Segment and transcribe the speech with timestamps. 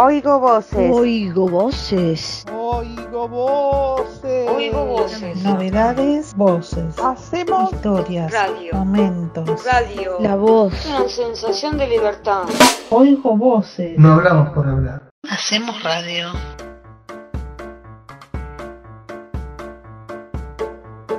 [0.00, 0.92] Oigo voces.
[0.92, 2.46] Oigo voces.
[2.52, 4.48] Oigo voces.
[4.48, 5.42] Oigo voces.
[5.42, 6.96] Novedades, voces.
[7.00, 8.74] Hacemos historias, radio.
[8.74, 9.64] momentos.
[9.64, 10.18] Radio.
[10.20, 10.72] La voz.
[10.86, 12.44] Una sensación de libertad.
[12.90, 13.98] Oigo voces.
[13.98, 15.02] No hablamos por hablar.
[15.28, 16.28] Hacemos radio.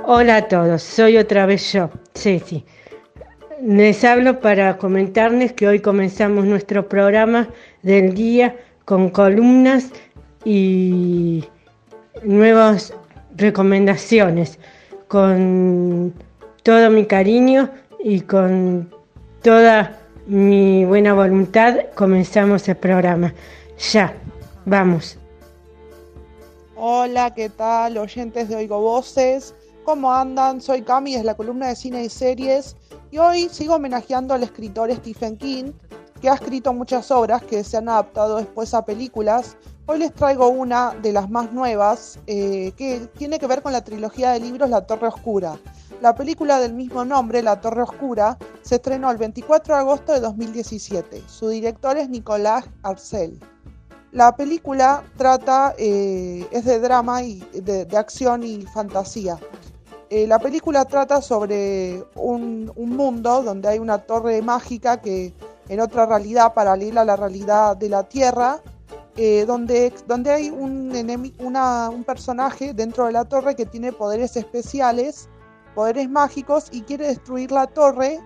[0.06, 2.64] Hola a todos, soy otra vez yo, Ceci.
[3.62, 7.48] Les hablo para comentarles que hoy comenzamos nuestro programa
[7.82, 8.56] del día
[8.90, 9.84] con columnas
[10.44, 11.44] y
[12.24, 12.92] nuevas
[13.36, 14.58] recomendaciones.
[15.06, 16.12] Con
[16.64, 17.70] todo mi cariño
[18.02, 18.92] y con
[19.42, 23.32] toda mi buena voluntad comenzamos el programa.
[23.92, 24.12] Ya,
[24.66, 25.16] vamos.
[26.74, 27.96] Hola, ¿qué tal?
[27.96, 29.54] Oyentes de Oigo Voces.
[29.84, 30.60] ¿Cómo andan?
[30.60, 32.74] Soy Cami, es la columna de cine y series.
[33.12, 35.70] Y hoy sigo homenajeando al escritor Stephen King,
[36.20, 39.56] que ha escrito muchas obras que se han adaptado después a películas.
[39.86, 43.82] Hoy les traigo una de las más nuevas, eh, que tiene que ver con la
[43.82, 45.58] trilogía de libros La Torre Oscura.
[46.00, 50.20] La película del mismo nombre, La Torre Oscura, se estrenó el 24 de agosto de
[50.20, 51.22] 2017.
[51.26, 53.40] Su director es Nicolás Arcel.
[54.12, 59.38] La película trata, eh, es de drama y de, acción y fantasía.
[60.08, 65.32] Eh, la película trata sobre un, mundo donde hay una torre mágica que
[65.70, 68.60] en otra realidad paralela a la realidad de la Tierra,
[69.16, 70.92] eh, donde, donde hay un,
[71.38, 75.28] una, un personaje dentro de la torre que tiene poderes especiales,
[75.76, 78.18] poderes mágicos y quiere destruir la torre,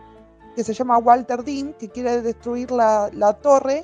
[0.56, 3.82] que se llama Walter Dean, que quiere destruir la, la torre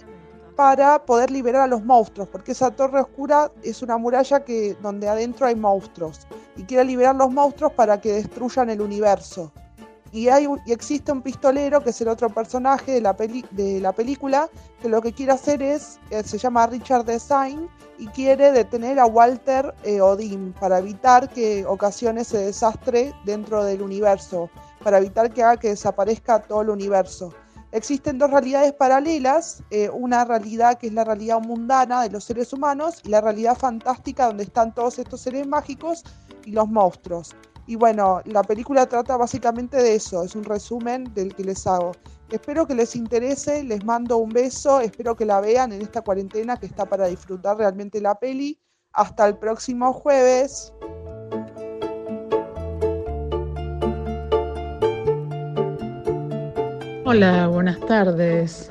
[0.57, 5.07] para poder liberar a los monstruos, porque esa torre oscura es una muralla que, donde
[5.07, 9.53] adentro hay monstruos y quiere liberar los monstruos para que destruyan el universo.
[10.13, 13.45] Y, hay un, y existe un pistolero que es el otro personaje de la, peli,
[13.53, 14.49] de la película
[14.83, 19.07] que lo que quiere hacer es, eh, se llama Richard Design y quiere detener a
[19.07, 24.51] Walter eh, Odin para evitar que ocasione ese desastre dentro del universo,
[24.83, 27.33] para evitar que haga que desaparezca todo el universo.
[27.73, 32.53] Existen dos realidades paralelas, eh, una realidad que es la realidad mundana de los seres
[32.53, 36.03] humanos y la realidad fantástica donde están todos estos seres mágicos
[36.45, 37.37] y los monstruos.
[37.67, 41.93] Y bueno, la película trata básicamente de eso, es un resumen del que les hago.
[42.31, 46.57] Espero que les interese, les mando un beso, espero que la vean en esta cuarentena
[46.57, 48.59] que está para disfrutar realmente la peli.
[48.93, 50.73] Hasta el próximo jueves.
[57.05, 58.71] Hola, buenas tardes.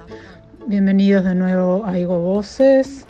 [0.65, 3.05] Bienvenidos de nuevo a Igo Voces.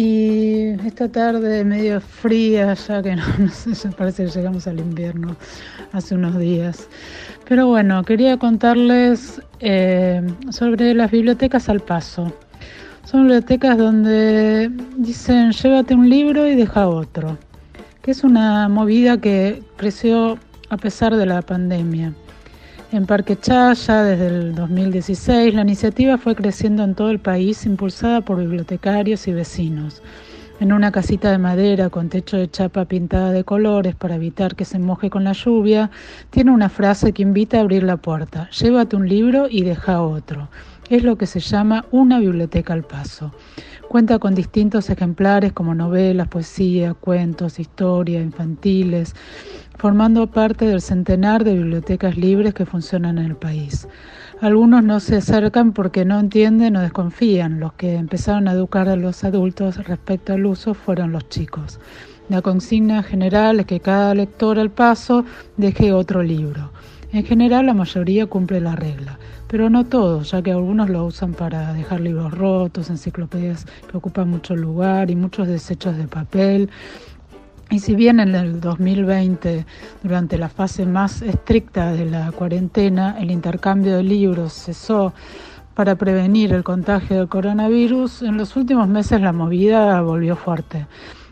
[0.00, 5.34] Y esta tarde medio fría, ya que no, sé, parece que llegamos al invierno
[5.90, 6.88] hace unos días.
[7.48, 10.22] Pero bueno, quería contarles eh,
[10.52, 12.32] sobre las bibliotecas al paso.
[13.06, 17.36] Son bibliotecas donde dicen llévate un libro y deja otro,
[18.00, 20.38] que es una movida que creció
[20.70, 22.14] a pesar de la pandemia.
[22.90, 28.22] En Parque Chaya, desde el 2016, la iniciativa fue creciendo en todo el país, impulsada
[28.22, 30.02] por bibliotecarios y vecinos.
[30.58, 34.64] En una casita de madera con techo de chapa pintada de colores para evitar que
[34.64, 35.90] se moje con la lluvia,
[36.30, 40.48] tiene una frase que invita a abrir la puerta: llévate un libro y deja otro.
[40.90, 43.32] Es lo que se llama una biblioteca al paso.
[43.88, 49.14] Cuenta con distintos ejemplares como novelas, poesía, cuentos, historia, infantiles,
[49.76, 53.86] formando parte del centenar de bibliotecas libres que funcionan en el país.
[54.40, 57.60] Algunos no se acercan porque no entienden o desconfían.
[57.60, 61.80] Los que empezaron a educar a los adultos respecto al uso fueron los chicos.
[62.30, 65.26] La consigna general es que cada lector al paso
[65.58, 66.70] deje otro libro.
[67.12, 71.32] En general la mayoría cumple la regla, pero no todos, ya que algunos lo usan
[71.32, 76.70] para dejar libros rotos, enciclopedias que ocupan mucho lugar y muchos desechos de papel.
[77.70, 79.66] Y si bien en el 2020,
[80.02, 85.12] durante la fase más estricta de la cuarentena, el intercambio de libros cesó
[85.74, 90.86] para prevenir el contagio del coronavirus, en los últimos meses la movida volvió fuerte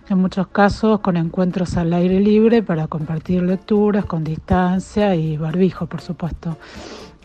[0.08, 5.86] en muchos casos con encuentros al aire libre para compartir lecturas con distancia y barbijo,
[5.86, 6.56] por supuesto.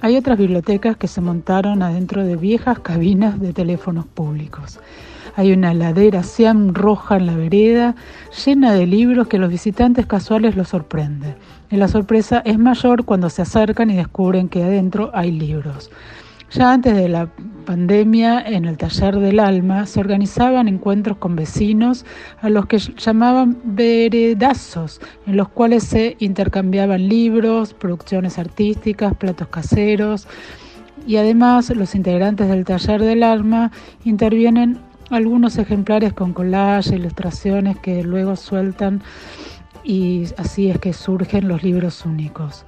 [0.03, 4.79] Hay otras bibliotecas que se montaron adentro de viejas cabinas de teléfonos públicos.
[5.35, 7.95] Hay una ladera Siam roja en la vereda,
[8.43, 11.35] llena de libros que los visitantes casuales los sorprende.
[11.69, 15.91] Y la sorpresa es mayor cuando se acercan y descubren que adentro hay libros.
[16.53, 17.29] Ya antes de la
[17.65, 22.05] pandemia, en el taller del alma, se organizaban encuentros con vecinos
[22.41, 30.27] a los que llamaban veredazos, en los cuales se intercambiaban libros, producciones artísticas, platos caseros,
[31.07, 33.71] y además los integrantes del taller del alma
[34.03, 34.77] intervienen
[35.09, 39.01] algunos ejemplares con collage, ilustraciones que luego sueltan
[39.85, 42.65] y así es que surgen los libros únicos.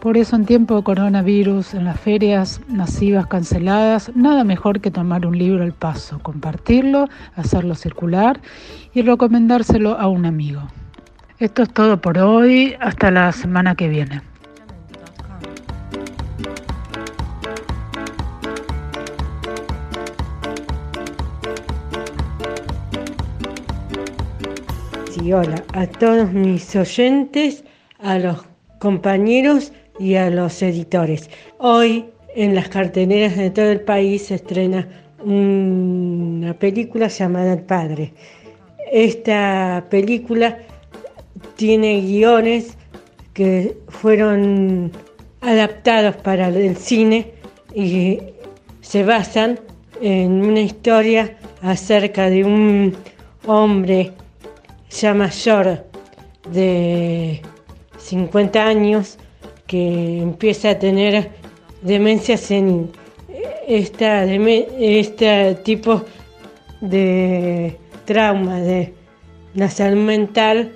[0.00, 5.26] Por eso en tiempo de coronavirus, en las ferias masivas canceladas, nada mejor que tomar
[5.26, 7.06] un libro al paso, compartirlo,
[7.36, 8.40] hacerlo circular
[8.94, 10.62] y recomendárselo a un amigo.
[11.38, 14.22] Esto es todo por hoy, hasta la semana que viene.
[25.10, 27.64] Sí, hola a todos mis oyentes,
[28.02, 28.46] a los
[28.78, 31.28] compañeros y a los editores.
[31.58, 34.88] Hoy en las carteleras de todo el país se estrena
[35.22, 38.14] una película llamada El Padre.
[38.90, 40.58] Esta película
[41.56, 42.78] tiene guiones
[43.34, 44.90] que fueron
[45.42, 47.32] adaptados para el cine
[47.74, 48.18] y
[48.80, 49.60] se basan
[50.00, 52.96] en una historia acerca de un
[53.46, 54.12] hombre
[54.88, 55.84] ya mayor
[56.50, 57.42] de
[57.98, 59.18] 50 años
[59.70, 61.30] que empieza a tener
[61.82, 62.90] demencia senil.
[63.68, 66.02] Este tipo
[66.80, 68.92] de trauma de
[69.54, 70.72] la salud mental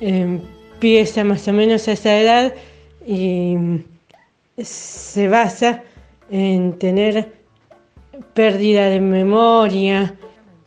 [0.00, 2.52] empieza más o menos a esa edad
[3.06, 3.56] y
[4.60, 5.84] se basa
[6.32, 7.32] en tener
[8.34, 10.16] pérdida de memoria,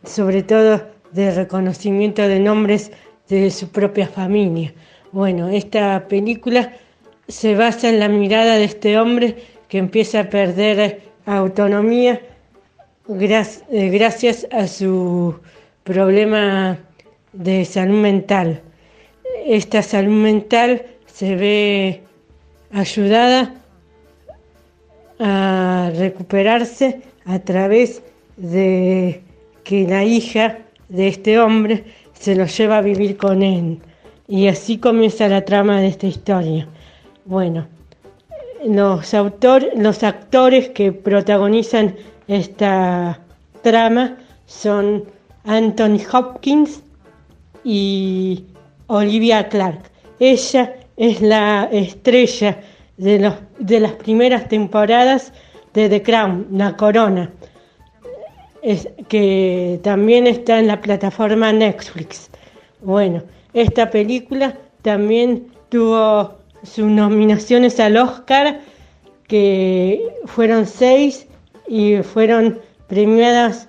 [0.06, 0.82] sobre todo
[1.12, 2.94] de reconocimiento de nombres
[3.28, 4.74] de su propia familia.
[5.12, 6.72] Bueno, esta película
[7.28, 9.36] se basa en la mirada de este hombre
[9.68, 12.22] que empieza a perder autonomía
[13.10, 15.36] eh, gracias a su
[15.84, 16.78] problema
[17.34, 18.62] de salud mental.
[19.46, 22.02] Esta salud mental se ve
[22.72, 23.56] ayudada
[25.20, 28.02] a recuperarse a través
[28.36, 29.22] de
[29.64, 30.60] que la hija
[30.90, 33.80] de este hombre se lo lleva a vivir con él.
[34.28, 36.68] Y así comienza la trama de esta historia.
[37.28, 37.68] Bueno,
[38.66, 39.14] los,
[39.76, 41.94] los actores que protagonizan
[42.30, 43.20] esta
[43.62, 44.16] trama
[44.46, 45.04] son
[45.44, 46.82] Anthony Hopkins
[47.66, 48.46] y
[48.88, 49.92] Olivia Clark.
[50.20, 52.62] Ella es la estrella
[52.96, 55.34] de, los, de las primeras temporadas
[55.74, 57.30] de The Crown, La Corona,
[59.10, 62.30] que también está en la plataforma Netflix.
[62.82, 63.22] Bueno,
[63.54, 66.38] esta película también tuvo
[66.74, 68.62] sus nominaciones al Oscar,
[69.28, 71.28] que fueron seis
[71.68, 73.68] y fueron premiadas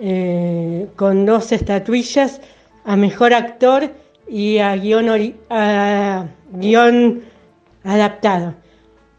[0.00, 2.40] eh, con dos estatuillas
[2.84, 3.90] a Mejor Actor
[4.28, 7.22] y a guion, a guion
[7.84, 8.54] adaptado.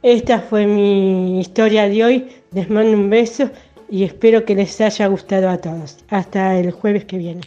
[0.01, 2.29] Esta fue mi historia de hoy.
[2.51, 3.49] Les mando un beso
[3.89, 5.97] y espero que les haya gustado a todos.
[6.09, 7.41] Hasta el jueves que viene.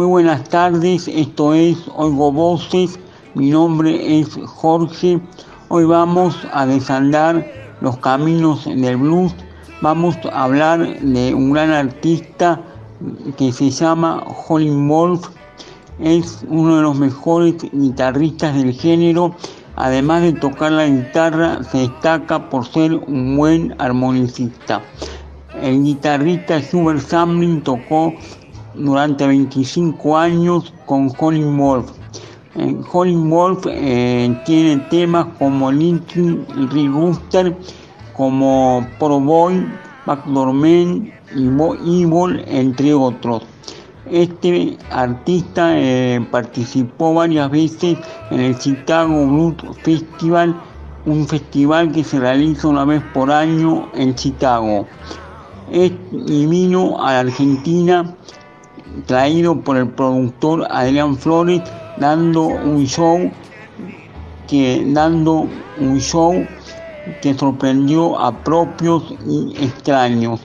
[0.00, 2.98] Muy buenas tardes, esto es Oigo Voces,
[3.34, 5.20] mi nombre es Jorge.
[5.68, 7.46] Hoy vamos a desandar
[7.82, 9.34] los caminos del blues,
[9.82, 12.62] vamos a hablar de un gran artista
[13.36, 15.28] que se llama Holly Wolf,
[15.98, 19.34] es uno de los mejores guitarristas del género,
[19.76, 24.80] además de tocar la guitarra se destaca por ser un buen armonicista.
[25.60, 28.14] El guitarrista Hubert Samlin tocó
[28.74, 31.90] durante 25 años con Colin Wolf.
[32.56, 36.44] Eh, Wolf eh, tiene temas como Linkin
[36.92, 37.56] Rooster,
[38.16, 39.66] como Pro Boy,
[40.04, 43.44] Backdoor Man y Evil, entre otros.
[44.10, 47.98] Este artista eh, participó varias veces
[48.30, 50.60] en el Chicago Blues Festival,
[51.06, 54.86] un festival que se realiza una vez por año en Chicago.
[55.70, 58.16] y vino a la Argentina
[59.06, 61.62] traído por el productor Adrián Flores,
[61.98, 63.30] dando un show
[64.48, 65.46] que dando
[65.78, 66.46] un show
[67.22, 70.40] que sorprendió a propios y extraños.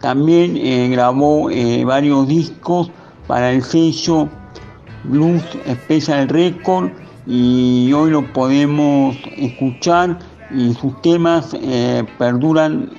[0.00, 2.90] También eh, grabó eh, varios discos
[3.26, 4.28] para el sello
[5.04, 5.42] Blues
[5.84, 6.90] Special Record
[7.26, 10.18] y hoy lo podemos escuchar
[10.50, 12.90] y sus temas eh, perduran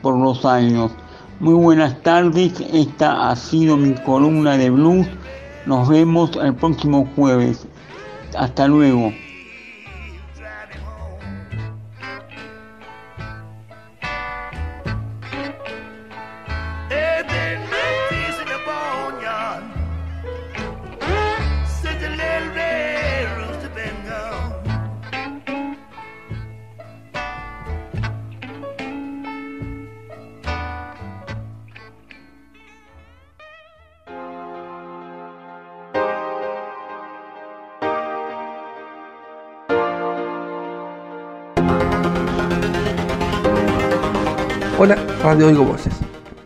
[0.00, 0.92] por los años.
[1.42, 5.08] Muy buenas tardes, esta ha sido mi columna de blues.
[5.66, 7.66] Nos vemos el próximo jueves.
[8.38, 9.12] Hasta luego.
[45.22, 45.94] Radio Oigo Voces.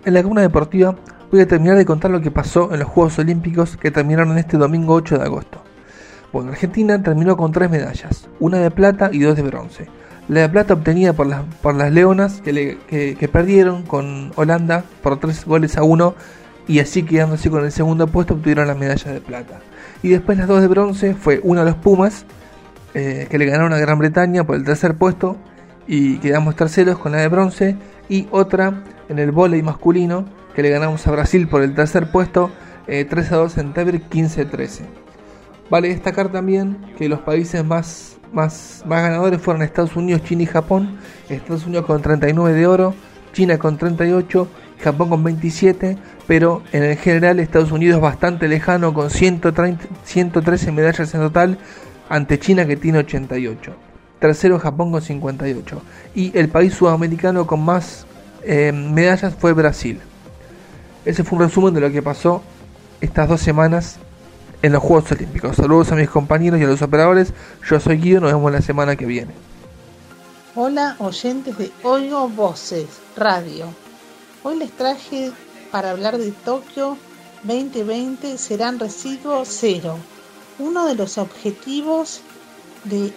[0.05, 0.95] En la columna deportiva
[1.33, 4.59] voy a terminar de contar lo que pasó en los Juegos Olímpicos que terminaron este
[4.59, 5.63] domingo 8 de agosto.
[6.31, 9.87] Bueno, Argentina terminó con tres medallas, una de plata y dos de bronce.
[10.29, 15.19] La de plata obtenida por las, por las Leonas que, que, perdieron con Holanda por
[15.21, 16.15] tres goles a uno
[16.69, 19.61] y así quedándose con el segundo puesto obtuvieron la medalla de plata.
[20.03, 22.27] Y después las dos de bronce fue una de los Pumas
[22.93, 25.39] eh, que le ganaron a Gran Bretaña por el tercer puesto
[25.87, 27.77] y quedamos terceros con la de bronce
[28.09, 32.51] y otra en el volei masculino que le ganamos a Brasil por el tercer puesto
[32.87, 34.83] 3 eh, a 2 en Teber 15-13.
[35.69, 40.47] Vale destacar también que los países más, más, más ganadores fueron Estados Unidos, China y
[40.47, 40.99] Japón.
[41.29, 42.95] Estados Unidos con 39 de oro,
[43.33, 44.49] China con 38,
[44.81, 51.15] Japón con 27, pero en el general Estados Unidos bastante lejano con 130, 113 medallas
[51.15, 51.59] en total
[52.09, 53.86] ante China que tiene 88.
[54.19, 55.83] Tercero Japón con 58.
[56.15, 58.07] Y el país sudamericano con más
[58.43, 60.01] eh, medallas fue Brasil.
[61.05, 62.43] Ese fue un resumen de lo que pasó
[63.01, 63.97] estas dos semanas
[64.63, 65.57] en los Juegos Olímpicos.
[65.57, 67.33] Saludos a mis compañeros y a los operadores.
[67.69, 69.33] Yo soy Guido, nos vemos la semana que viene.
[70.55, 73.67] Hola oyentes de Oigo Voces Radio.
[74.43, 75.31] Hoy les traje
[75.71, 76.97] para hablar de Tokio
[77.47, 79.99] 2020 serán residuos cero.
[80.59, 82.23] Uno de los objetivos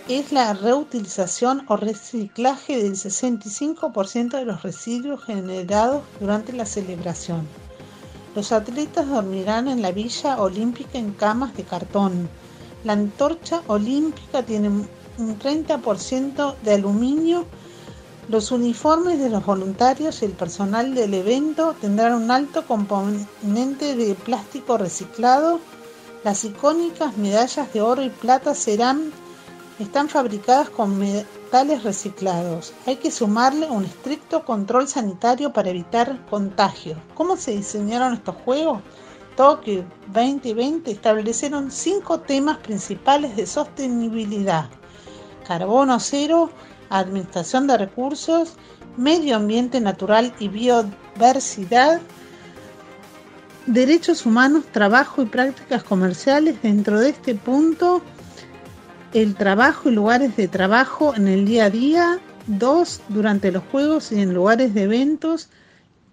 [0.07, 7.47] es la reutilización o reciclaje del 65% de los residuos generados durante la celebración.
[8.35, 12.29] Los atletas dormirán en la Villa Olímpica en camas de cartón.
[12.83, 17.45] La antorcha olímpica tiene un 30% de aluminio
[18.29, 24.13] los uniformes de los voluntarios y el personal del evento tendrán un alto componente de
[24.13, 25.59] plástico reciclado.
[26.23, 29.11] Las icónicas medallas de oro y plata serán
[29.79, 32.73] están fabricadas con metales reciclados.
[32.85, 36.97] Hay que sumarle un estricto control sanitario para evitar contagio.
[37.15, 38.81] ¿Cómo se diseñaron estos juegos?
[39.37, 44.69] Tokio 2020 establecieron cinco temas principales de sostenibilidad.
[45.47, 46.49] Carbono cero,
[46.89, 48.55] administración de recursos,
[48.97, 52.01] medio ambiente natural y biodiversidad,
[53.65, 56.61] derechos humanos, trabajo y prácticas comerciales.
[56.61, 58.01] Dentro de este punto,
[59.13, 62.19] el trabajo y lugares de trabajo en el día a día.
[62.47, 65.49] Dos, durante los juegos y en lugares de eventos.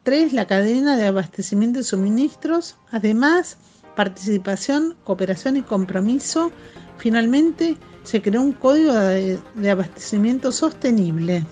[0.03, 2.77] Tres, la cadena de abastecimiento y suministros.
[2.91, 3.57] Además,
[3.97, 6.53] participación, cooperación y compromiso.
[6.99, 11.45] Finalmente, se creó un código de, de abastecimiento sostenible.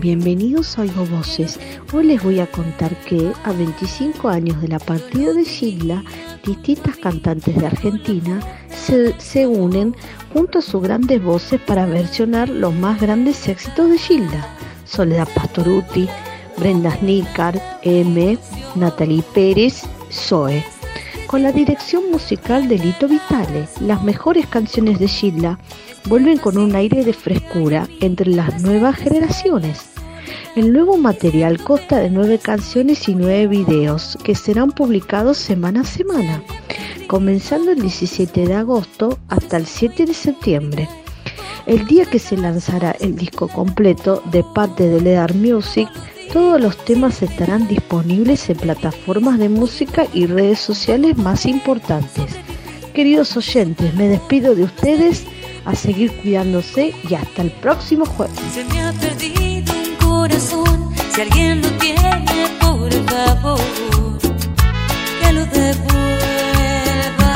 [0.00, 1.60] Bienvenidos a Oigo Voces.
[1.92, 6.02] Hoy les voy a contar que a 25 años de la partida de Gilda,
[6.44, 9.94] distintas cantantes de Argentina se, unen
[10.32, 14.56] junto a sus grandes voces para versionar los más grandes éxitos de Gilda.
[14.84, 16.08] Soledad Pastoruti,
[16.56, 18.38] Brenda Snickard, M,
[18.76, 20.64] Natalie Pérez, Zoe.
[21.30, 25.60] Con la dirección musical de Lito Vitale, las mejores canciones de Gilda
[26.06, 29.90] vuelven con un aire de frescura entre las nuevas generaciones.
[30.56, 35.84] El nuevo material consta de nueve canciones y nueve videos que serán publicados semana a
[35.84, 36.42] semana,
[37.06, 40.88] comenzando el 17 de agosto hasta el 7 de septiembre.
[41.64, 45.88] El día que se lanzará el disco completo de parte de Lear Music,
[46.32, 52.36] todos los temas estarán disponibles en plataformas de música y redes sociales más importantes.
[52.94, 55.24] Queridos oyentes, me despido de ustedes
[55.64, 58.38] a seguir cuidándose y hasta el próximo jueves.
[58.54, 62.24] Se me ha perdido un corazón, si alguien lo tiene,
[62.60, 63.60] por favor,
[65.20, 67.34] que lo devuelva.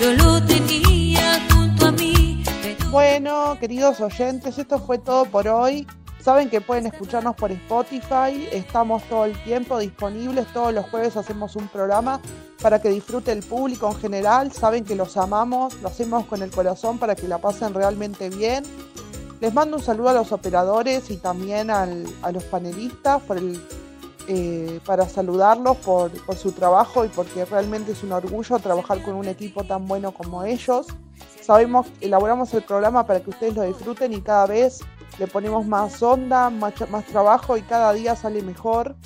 [0.00, 2.44] Yo lo tenía junto a mí.
[2.90, 5.86] Bueno, queridos oyentes, esto fue todo por hoy.
[6.24, 11.54] Saben que pueden escucharnos por Spotify, estamos todo el tiempo disponibles, todos los jueves hacemos
[11.54, 12.18] un programa
[12.62, 16.50] para que disfrute el público en general, saben que los amamos, lo hacemos con el
[16.50, 18.64] corazón para que la pasen realmente bien.
[19.42, 23.20] Les mando un saludo a los operadores y también al- a los panelistas
[24.26, 29.12] eh, para saludarlos por, por su trabajo y porque realmente es un orgullo trabajar con
[29.16, 30.86] un equipo tan bueno como ellos.
[31.42, 34.80] Sabemos, elaboramos el programa para que ustedes lo disfruten y cada vez
[35.18, 38.96] le ponemos más onda, más, más trabajo y cada día sale mejor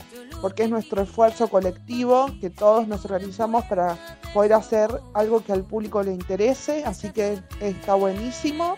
[0.40, 3.98] porque es nuestro esfuerzo colectivo que todos nos organizamos para
[4.32, 8.76] poder hacer algo que al público le interese, así que está buenísimo.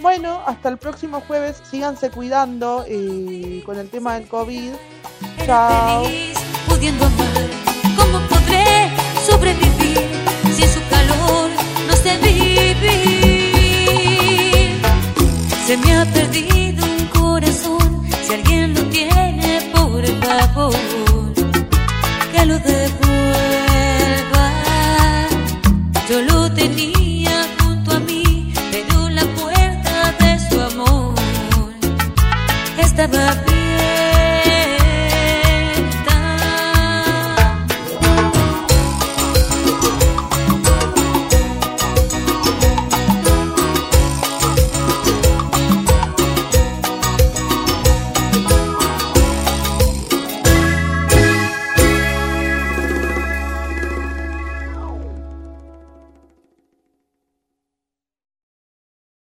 [0.00, 4.72] Bueno, hasta el próximo jueves, síganse cuidando eh, con el tema del COVID.
[5.44, 6.04] Chao.
[6.04, 7.26] feliz pudiendo amar.
[7.96, 8.92] ¿Cómo podré
[9.26, 9.98] sobrevivir
[10.54, 11.50] sin su calor?
[11.88, 13.27] No sé vivir.
[15.68, 18.02] Se me ha perdido un corazón.
[18.22, 20.72] Si alguien lo tiene, por favor,
[22.32, 23.07] que lo devuelva.